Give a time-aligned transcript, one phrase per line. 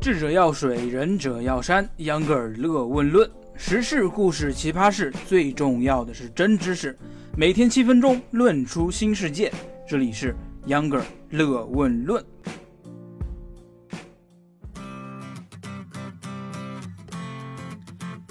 [0.00, 1.86] 智者要水，仁者要山。
[1.98, 6.98] 秧歌尔乐问论，时事、故事、奇葩事，最重要的是真知识。
[7.36, 9.52] 每天七分钟，论出新世界。
[9.86, 10.34] 这里是
[10.68, 12.24] 秧歌尔乐问论。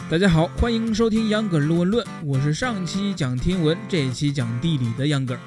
[0.09, 5.39] 大家好，欢迎收听秧歌尔乐问论，我是上期讲天文，这一期讲地理的秧歌尔。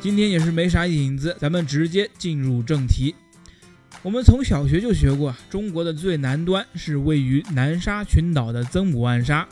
[0.00, 3.14] 今天也是没啥影子，咱们直接进入正题。
[4.04, 9.46] 我们从小学就学过，中国的最南端是位于南沙群岛的曾母暗沙。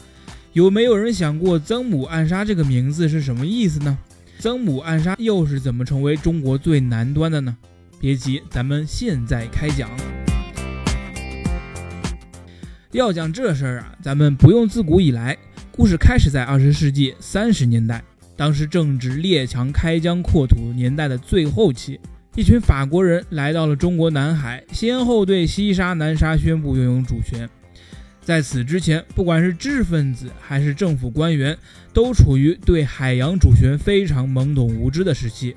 [0.52, 3.96] 有没有人想过曾母暗沙这个名字是什么意思呢？
[4.41, 7.56] 曾母暗沙又是怎么成为中国最南端的呢？
[8.00, 9.88] 别急，咱们现在开讲。
[12.91, 15.38] 要讲这事儿啊，咱们不用自古以来，
[15.70, 18.02] 故事开始在二十世纪三十年代，
[18.36, 22.00] 当时正值列强开疆扩土年代的最后期。
[22.37, 27.48] 一群法国人来到了中国南海，先后对西沙、南沙宣布拥有主权。
[28.22, 31.59] 在此之前，不管是知识分子还是政府官员，
[31.92, 35.53] 都处于对海洋主权非常懵懂无知的时期。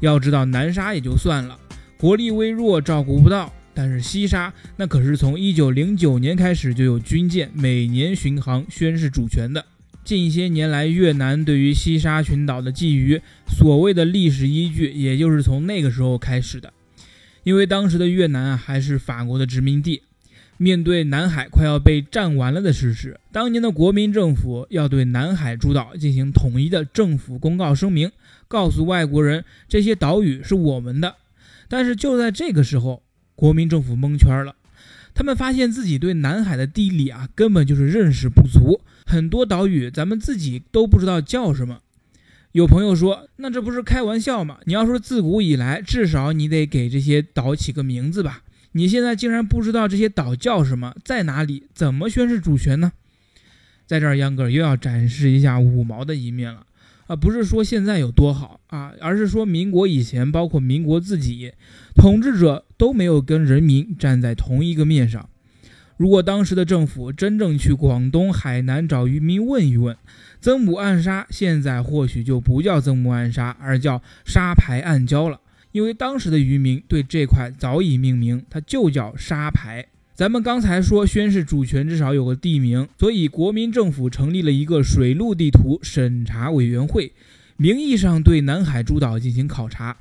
[0.00, 1.58] 要知道，南沙也就算了，
[1.98, 9.62] 国力微弱，照顾不到；但是西沙，那可是从1909年开始就有军舰每年巡航宣示主权的。
[10.08, 16.72] 近些年来，越南对于西沙群岛的觊觎，所谓的历史依据，也就是从那个时候开始的。
[17.42, 20.00] 因为当时的越南啊，还是法国的殖民地，
[20.56, 28.10] 面对南海快要被占完了的事实，当年的国民政府要对南海诸岛进行统一的政府公告声明，
[28.48, 31.16] 告诉外国人这些岛屿是我们的。
[31.68, 33.02] 但是就在这个时候，
[33.34, 34.56] 国民政府蒙圈了，
[35.12, 38.80] 他们发现自己对南海的地理啊，根本就是认识不足。
[39.08, 41.80] 很多岛屿咱们自己都不知道叫什么。
[42.52, 44.58] 有朋友说：“那这不是开玩笑吗？
[44.64, 48.42] 你要说自古以来，至少你得给这些岛起个名字吧？
[48.72, 52.92] 你现在竟然不知道这些岛叫什么，在哪里，怎么宣示主权呢？”
[53.88, 56.66] 在这儿，秧歌又要展示一下五毛的一面了
[57.06, 57.16] 啊！
[57.16, 61.52] 不是说现在有多好啊，而是说民国以前，包括民国自己，
[61.94, 65.30] 统治者都没有跟人民站在同一个面上。
[65.98, 69.96] 如果当时的政府真正去广东、海南找渔民问一问，
[70.40, 75.40] 曾母暗沙现在或许就不叫曾母暗沙，而叫沙排暗礁了。
[75.72, 79.84] 因为当时的渔民对这块早已命名，它就叫沙排。
[80.14, 87.12] 咱们刚才说宣誓主权至少有个地名，所以国民政府成立了一个水陆地图审查委员会，
[87.56, 89.96] 名义上对南海诸岛进行考察。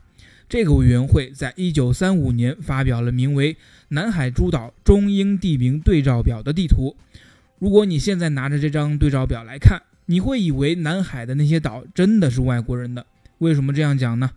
[0.50, 3.54] 这个委员会在一九三五年发表了名为
[3.90, 6.96] 《南海诸岛中英地名对照表》的地图。
[7.60, 13.06] 如果你现在拿着这张对照表来看，你会以为南海的那些岛真的是外国人的。
[13.40, 14.32] 为什么这样讲呢？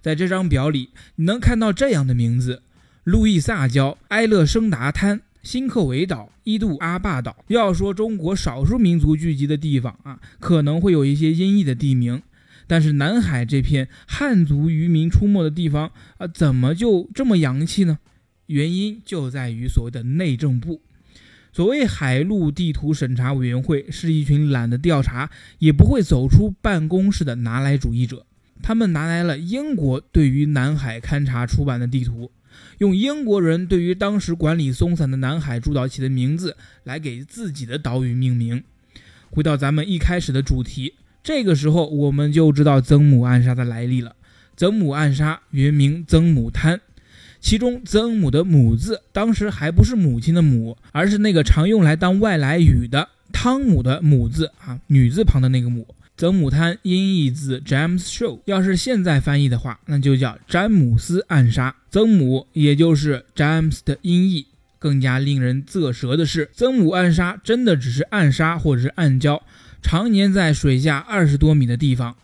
[0.00, 2.62] 在这张表里，你能看到这样的名字：
[3.02, 7.44] 路易萨礁、埃勒生达滩、新克维岛、伊杜阿坝岛。
[7.48, 12.22] 要说中国少数民族聚集的地方啊，可能会有一些音译的地名。
[12.66, 17.98] 但是南海这片汉族渔民出没的地方啊，怎么就这么洋气呢？
[18.46, 20.82] 原因就在于所谓的内政部。
[21.52, 28.26] 所谓海陆地图审查委员会，是一群懒得调查，也不会走出办公室的拿来主义者。
[28.62, 32.30] 他们拿来了英国对于南海勘察出版的地图，
[32.78, 38.62] 用英国人对于当时管理松散的南海诸岛起的名字来给自己的岛屿命名。
[39.30, 40.94] 回到咱们一开始的主题。
[41.26, 44.14] 这个时候，我们就知道曾母暗沙的来历了。
[44.56, 46.80] 曾母暗沙原名曾母滩，
[47.40, 55.88] 其中曾母的母字当时还不是母亲的母，而是那个常用来当外来语的汤姆的母字啊，女字旁的那个母。
[56.16, 61.74] 曾母滩音译自 James Show，要是现在翻译的话，那就叫詹姆斯暗杀。
[61.90, 64.46] 曾母也就是 James 的音译。
[64.78, 69.40] 更加令人啧舌的是，曾母暗杀真的只是暗杀或者是暗礁。
[69.82, 72.16] 常年在水下二十多米的地方，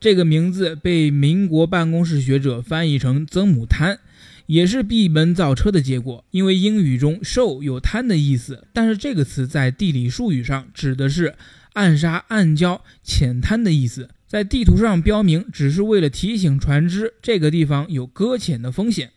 [0.00, 3.98] 这个名字被民国办公室学者翻译成曾母滩，
[4.46, 6.24] 也是闭门造车的结果。
[6.30, 11.34] 因为英语中 “show” 有滩的意思，但是这个词在地理术语上指的是
[11.74, 19.10] 暗沙、暗礁、浅滩的意思，在地图上标明只是为了提醒船只这个地方有搁浅的风险。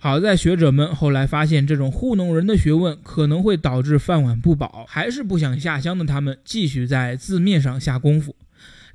[0.00, 8.36] 好在学者们后来发现，这种糊弄人的学问可能会导致饭碗不保，还是不想下乡的他们继续在字面上下功夫，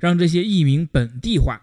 [0.00, 1.60] 让这些译名本地化。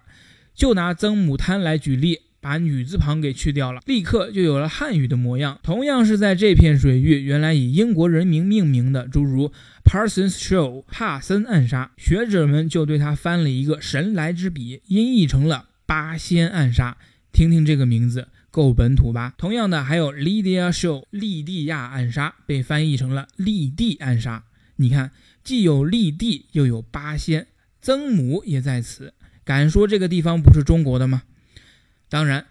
[0.53, 5.59] 就拿曾母滩来举例，把女字旁给去掉了，立刻就有了汉语的模样。
[5.63, 9.51] 同样是在这片水域，原来以英国人名命名的，诸如
[9.83, 16.97] Parsons Show 帕森暗杀，学者们就对它翻了一个神来之笔，音译成了八仙暗杀。
[17.31, 18.27] 听听这个名字。
[18.51, 19.33] 够本土吧？
[19.37, 24.43] 同样的，还有 Lydia Show 利蒂亚暗杀，被翻译成了利蒂暗杀。
[24.75, 25.11] 你看，
[25.43, 27.47] 既有利蒂，又有八仙，
[27.81, 29.13] 曾母也在此，
[29.45, 31.23] 敢说这个地方不是中国的吗？
[32.09, 32.47] 当然，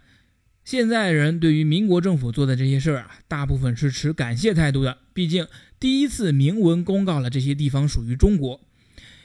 [0.64, 4.99] 现在人对于民国政府做的这些事儿啊，大部分是持感谢态度的。
[5.12, 5.46] 毕竟
[5.79, 8.61] 第一次明文公告了这些地方属于中国。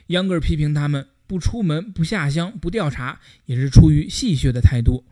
[0.07, 5.05] 秧歌批评他们不出门、不下乡、不调查，也是出于戏谑的态度。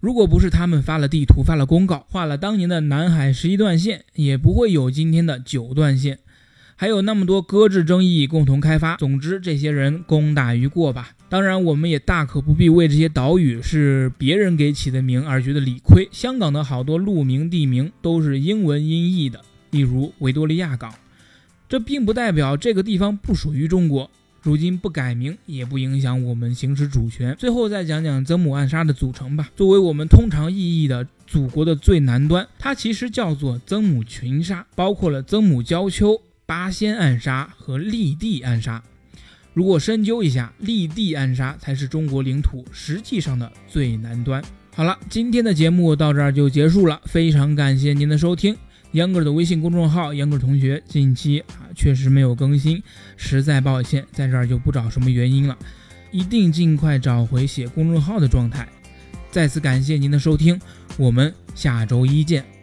[0.00, 6.18] 如果不是他们发了地图、发了公告、画了当年的南海十一段线，也不会有今天的九段线。
[6.74, 8.96] 还有那么多搁置争议，共同开发。
[8.96, 11.10] 总之，这些人功大于过吧。
[11.28, 16.08] 当然，我们也大可不必为这些岛屿是别人给起的名而觉得理亏。
[16.10, 20.94] 香港的好多路名、地名都是英文音译的，例如维多利亚港。
[21.68, 24.10] 这并不代表这个地方不属于中国。
[24.42, 27.36] 如今不改名，也不影响我们行使主权。
[27.38, 29.50] 最后再讲讲曾母暗杀的组成吧。
[29.56, 36.20] 作为我们通常意义的祖国的最南端，它其实叫做曾母群杀，包括了曾母礁丘。
[36.46, 38.82] 八仙暗杀和立地暗杀，
[39.54, 44.42] 如果深究一下，立地暗杀才是中国领土实际上的最南端。
[44.74, 48.56] 好了，今天的节目到这儿就结束了，非常感谢您的收听。
[48.94, 51.40] 秧歌的微信公众号“秧歌同学”近期
[51.74, 52.82] 确实没有更新，
[53.16, 55.56] 实在抱歉，在这儿就不找什么原因了，
[56.10, 58.68] 一定尽快找回写公众号的状态。
[59.30, 60.60] 再次感谢您的收听，
[60.96, 62.59] 我们下周一见。